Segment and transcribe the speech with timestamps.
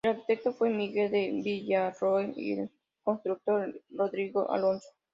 [0.03, 2.71] El arquitecto fue Miguel de Villarroel y el
[3.03, 4.87] constructor Rodrigo Alonso.